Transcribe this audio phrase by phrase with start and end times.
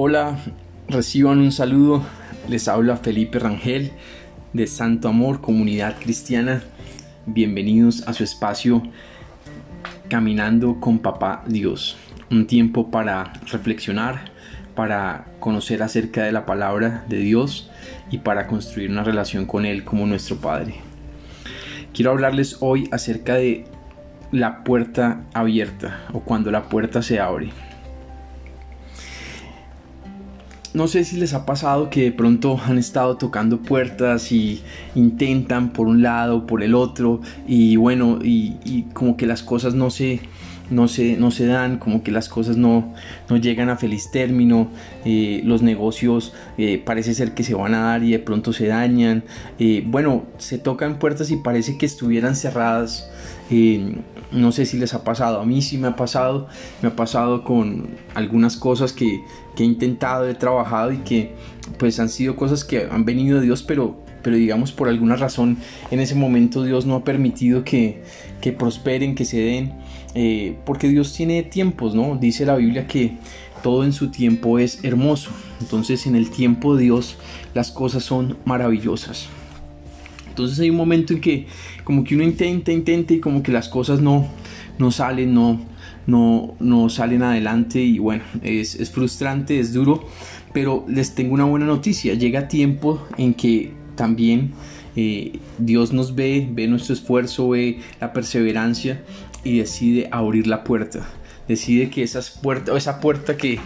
[0.00, 0.38] Hola,
[0.86, 2.04] reciban un saludo.
[2.48, 3.90] Les habla Felipe Rangel
[4.52, 6.62] de Santo Amor, Comunidad Cristiana.
[7.26, 8.80] Bienvenidos a su espacio
[10.08, 11.96] Caminando con Papá Dios.
[12.30, 14.30] Un tiempo para reflexionar,
[14.76, 17.68] para conocer acerca de la palabra de Dios
[18.12, 20.76] y para construir una relación con Él como nuestro Padre.
[21.92, 23.64] Quiero hablarles hoy acerca de
[24.30, 27.50] la puerta abierta o cuando la puerta se abre.
[30.78, 34.62] No sé si les ha pasado que de pronto han estado tocando puertas y
[34.94, 39.90] intentan por un lado, por el otro, y bueno, y, como que las cosas no
[39.90, 40.20] se,
[40.70, 42.94] no se, no se dan, como que las cosas no,
[43.28, 44.68] no llegan a feliz término,
[45.04, 48.68] eh, los negocios eh, parece ser que se van a dar y de pronto se
[48.68, 49.24] dañan,
[49.58, 53.10] eh, bueno, se tocan puertas y parece que estuvieran cerradas
[54.30, 56.48] no sé si les ha pasado, a mí sí me ha pasado,
[56.82, 59.20] me ha pasado con algunas cosas que,
[59.58, 61.34] he intentado, he trabajado y que
[61.78, 65.56] pues han sido cosas que han venido de Dios, pero, pero digamos por alguna razón
[65.90, 68.02] en ese momento Dios no ha permitido que,
[68.40, 69.72] que prosperen, que se den,
[70.14, 72.16] eh, porque Dios tiene tiempos, ¿no?
[72.20, 73.16] Dice la Biblia que
[73.62, 75.30] todo en su tiempo es hermoso,
[75.60, 77.16] entonces en el tiempo de Dios
[77.54, 79.28] las cosas son maravillosas.
[80.38, 81.46] Entonces hay un momento en que
[81.82, 84.28] como que uno intenta, intenta y como que las cosas no,
[84.78, 85.60] no salen, no,
[86.06, 90.06] no, no salen adelante y bueno, es, frustrante, es duro,
[90.52, 94.52] pero les tengo una buena noticia, llega tiempo en que también
[94.94, 99.02] eh, Dios nos ve, ve nuestro esfuerzo, ve la perseverancia
[99.42, 101.04] y decide abrir la puerta.
[101.48, 103.58] Decide que esas puertas, esa puerta que,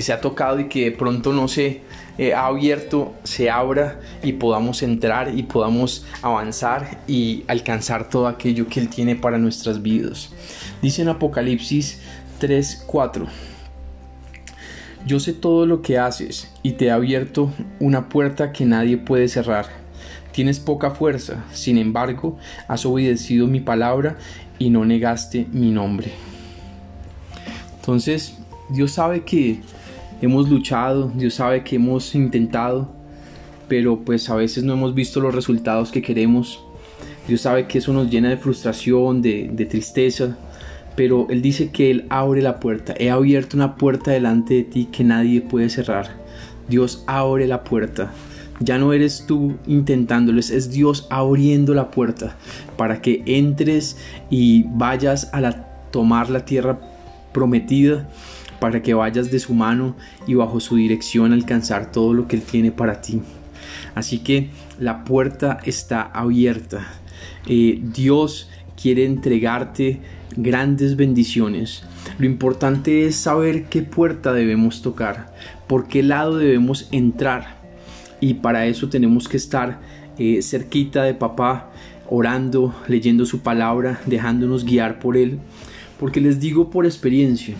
[0.00, 1.80] se ha tocado y que de pronto no se
[2.18, 8.68] eh, ha abierto, se abra y podamos entrar y podamos avanzar y alcanzar todo aquello
[8.68, 10.30] que Él tiene para nuestras vidas.
[10.82, 12.00] Dice en Apocalipsis
[12.40, 13.26] 3:4.
[15.06, 19.28] Yo sé todo lo que haces y te he abierto una puerta que nadie puede
[19.28, 19.66] cerrar.
[20.32, 22.38] Tienes poca fuerza, sin embargo,
[22.68, 24.18] has obedecido mi palabra
[24.58, 26.12] y no negaste mi nombre.
[27.76, 28.36] Entonces,
[28.68, 29.60] Dios sabe que
[30.20, 32.90] hemos luchado, Dios sabe que hemos intentado,
[33.68, 36.62] pero pues a veces no hemos visto los resultados que queremos.
[37.26, 40.36] Dios sabe que eso nos llena de frustración, de, tristeza,
[40.96, 42.94] pero Él dice que Él abre la puerta.
[42.98, 46.08] He abierto una puerta delante de ti que nadie puede cerrar.
[46.68, 48.12] Dios abre la puerta.
[48.58, 52.36] Ya no eres tú intentándolo, es Dios abriendo la puerta
[52.76, 53.96] para que entres
[54.28, 56.78] y vayas a la, tomar la tierra
[57.32, 58.06] prometida
[58.60, 62.42] para que vayas de su mano y bajo su dirección alcanzar todo lo que Él
[62.42, 63.20] tiene para ti.
[63.94, 66.86] Así que la puerta está abierta.
[67.46, 68.48] Eh, Dios
[68.80, 70.00] quiere entregarte
[70.36, 71.82] grandes bendiciones.
[72.18, 75.34] Lo importante es saber qué puerta debemos tocar,
[75.66, 77.58] por qué lado debemos entrar.
[78.20, 79.80] Y para eso tenemos que estar
[80.18, 81.70] eh, cerquita de papá,
[82.08, 85.38] orando, leyendo su palabra, dejándonos guiar por él
[86.00, 87.54] porque les digo por experiencia,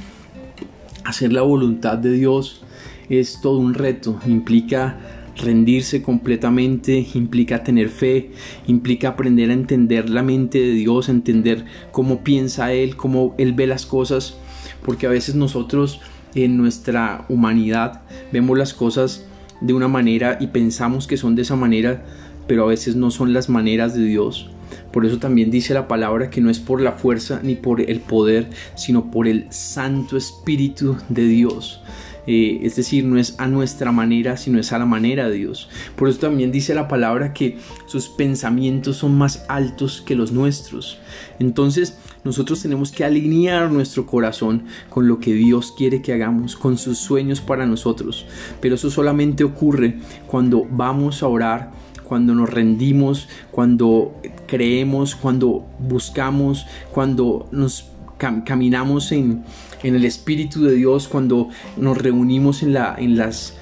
[1.10, 2.62] hacer la voluntad de Dios
[3.08, 4.98] es todo un reto, implica
[5.36, 8.30] rendirse completamente, implica tener fe,
[8.66, 13.66] implica aprender a entender la mente de Dios, entender cómo piensa Él, cómo Él ve
[13.66, 14.36] las cosas,
[14.84, 16.00] porque a veces nosotros
[16.34, 19.26] en nuestra humanidad vemos las cosas
[19.60, 22.04] de una manera y pensamos que son de esa manera,
[22.46, 24.50] pero a veces no son las maneras de Dios.
[24.92, 28.00] Por eso también dice la palabra que no es por la fuerza ni por el
[28.00, 31.80] poder, sino por el Santo Espíritu de Dios.
[32.26, 35.68] Eh, es decir, no es a nuestra manera, sino es a la manera de Dios.
[35.96, 40.98] Por eso también dice la palabra que sus pensamientos son más altos que los nuestros.
[41.38, 46.76] Entonces, nosotros tenemos que alinear nuestro corazón con lo que Dios quiere que hagamos, con
[46.76, 48.26] sus sueños para nosotros.
[48.60, 51.72] Pero eso solamente ocurre cuando vamos a orar
[52.10, 59.44] cuando nos rendimos, cuando creemos, cuando buscamos, cuando nos caminamos en,
[59.84, 63.56] el Espíritu de Dios, cuando nos reunimos en, la, en las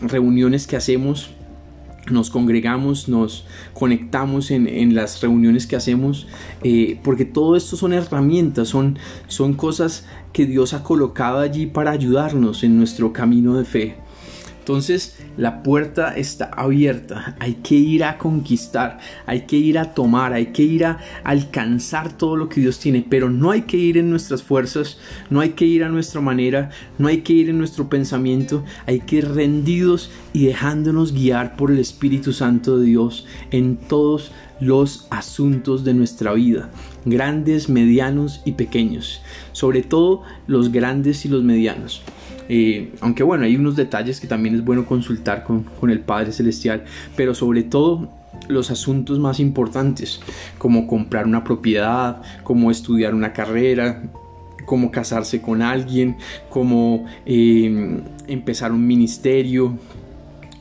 [0.00, 1.30] reuniones que hacemos,
[2.12, 6.28] nos congregamos, nos conectamos en, las reuniones que hacemos,
[6.62, 11.90] eh, porque todo esto son herramientas, son, son cosas que Dios ha colocado allí para
[11.90, 14.05] ayudarnos en nuestro camino de fe.
[14.66, 20.32] Entonces la puerta está abierta, hay que ir a conquistar, hay que ir a tomar,
[20.32, 23.96] hay que ir a alcanzar todo lo que Dios tiene, pero no hay que ir
[23.96, 24.98] en nuestras fuerzas,
[25.30, 28.98] no hay que ir a nuestra manera, no hay que ir en nuestro pensamiento, hay
[28.98, 35.06] que ir rendidos y dejándonos guiar por el Espíritu Santo de Dios en todos los
[35.10, 36.70] asuntos de nuestra vida,
[37.04, 39.22] grandes, medianos y pequeños,
[39.52, 42.02] sobre todo los grandes y los medianos.
[42.48, 46.32] Eh, aunque bueno, hay unos detalles que también es bueno consultar con, con el Padre
[46.32, 46.84] Celestial,
[47.16, 48.10] pero sobre todo
[48.48, 50.20] los asuntos más importantes,
[50.58, 54.02] como comprar una propiedad, como estudiar una carrera,
[54.66, 56.16] como casarse con alguien,
[56.50, 59.78] como eh, empezar un ministerio,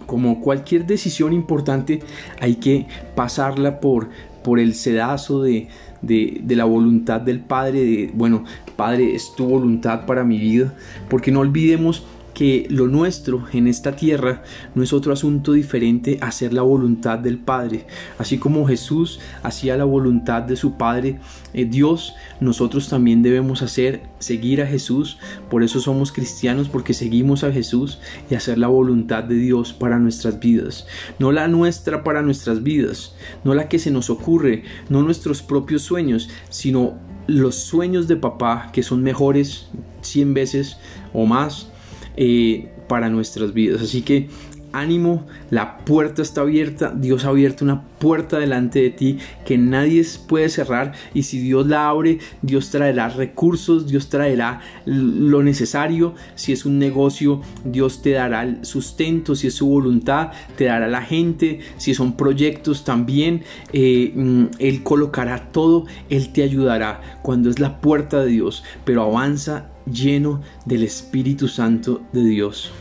[0.06, 2.02] como cualquier decisión importante
[2.40, 4.10] hay que pasarla por,
[4.44, 5.68] por el sedazo de,
[6.02, 8.44] de, de, la voluntad del Padre, de, bueno,
[8.75, 10.74] Padre, es tu voluntad para mi vida,
[11.10, 12.06] porque no olvidemos
[12.36, 14.44] que lo nuestro en esta tierra
[14.76, 17.88] no es otro asunto diferente a hacer la voluntad del Padre.
[18.20, 21.20] Así como Jesús hacía la voluntad de su Padre,
[21.54, 25.18] eh, Dios, nosotros también debemos hacer, seguir a Jesús.
[25.50, 28.00] Por eso somos cristianos, porque seguimos a Jesús
[28.30, 30.86] y hacer la voluntad de Dios para nuestras vidas.
[31.18, 33.16] No la nuestra para nuestras vidas,
[33.46, 36.96] no la que se nos ocurre, no nuestros propios sueños, sino
[37.28, 39.68] los sueños de papá que son mejores
[40.02, 40.78] 100 veces
[41.14, 41.70] o más
[42.18, 43.82] eh, para nuestras vidas.
[43.82, 44.30] Así que
[44.76, 50.06] ánimo, la puerta está abierta, Dios ha abierto una puerta delante de ti que nadie
[50.28, 56.52] puede cerrar y si Dios la abre, Dios traerá recursos, Dios traerá lo necesario, si
[56.52, 61.02] es un negocio, Dios te dará el sustento, si es su voluntad, te dará la
[61.02, 67.60] gente, si son proyectos también, eh, mm, Él colocará todo, Él te ayudará cuando es
[67.60, 72.72] la puerta de Dios, pero avanza lleno del Espíritu Santo de Dios.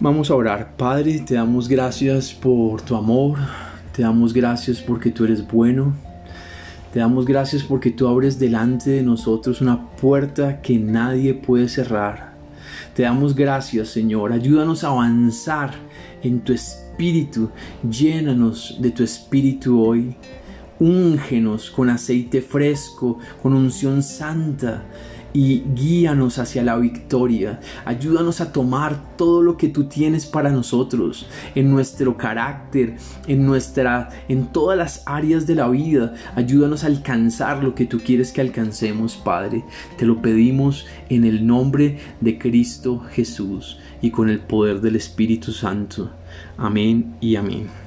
[0.00, 0.76] Vamos a orar.
[0.76, 3.38] Padre, te damos gracias por tu amor,
[3.94, 5.94] te damos gracias porque tú eres bueno,
[6.92, 12.34] te damos gracias porque tú abres delante de nosotros una puerta que nadie puede cerrar.
[12.94, 14.32] Te damos gracias, Señor.
[14.32, 15.74] Ayúdanos a avanzar
[16.22, 17.50] en tu espíritu.
[17.88, 20.16] Llénanos de tu espíritu hoy.
[20.84, 24.84] Úngenos con aceite fresco, con unción santa
[25.32, 27.58] y guíanos hacia la victoria.
[27.86, 32.96] Ayúdanos a tomar todo lo que tú tienes para nosotros, en nuestro carácter,
[33.26, 36.12] en nuestra en todas las áreas de la vida.
[36.36, 39.64] Ayúdanos a alcanzar lo que tú quieres que alcancemos, Padre.
[39.96, 45.50] Te lo pedimos en el nombre de Cristo Jesús y con el poder del Espíritu
[45.50, 46.10] Santo.
[46.58, 47.83] Amén y amén.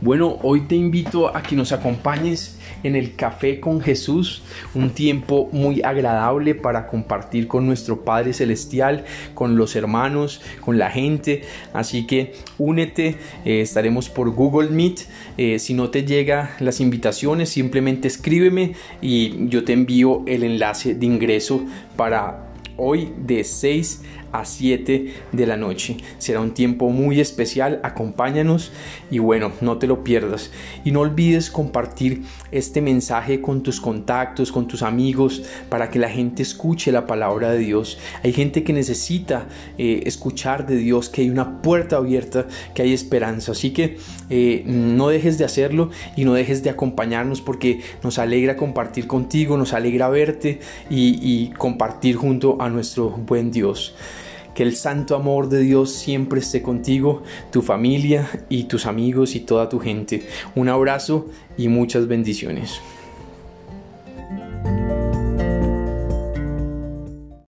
[0.00, 4.42] Bueno, hoy te invito a que nos acompañes en el Café con Jesús,
[4.74, 9.04] un tiempo muy agradable para compartir con nuestro Padre Celestial,
[9.34, 11.42] con los hermanos, con la gente.
[11.72, 15.00] Así que únete, eh, estaremos por Google Meet.
[15.36, 20.94] Eh, si no te llega las invitaciones, simplemente escríbeme y yo te envío el enlace
[20.94, 21.62] de ingreso
[21.96, 22.44] para
[22.76, 24.02] hoy de 6
[24.32, 25.96] a 7 de la noche.
[26.18, 28.72] Será un tiempo muy especial, acompáñanos
[29.10, 30.50] y bueno, no te lo pierdas.
[30.84, 32.22] Y no olvides compartir
[32.52, 37.50] este mensaje con tus contactos, con tus amigos, para que la gente escuche la palabra
[37.52, 37.98] de Dios.
[38.22, 39.46] Hay gente que necesita
[39.78, 43.52] eh, escuchar de Dios, que hay una puerta abierta, que hay esperanza.
[43.52, 43.98] Así que
[44.30, 49.56] eh, no dejes de hacerlo y no dejes de acompañarnos porque nos alegra compartir contigo,
[49.56, 50.60] nos alegra verte
[50.90, 53.94] y, y compartir junto a nuestro buen Dios.
[54.58, 57.22] Que el santo amor de Dios siempre esté contigo,
[57.52, 60.26] tu familia y tus amigos y toda tu gente.
[60.56, 61.26] Un abrazo
[61.56, 62.80] y muchas bendiciones.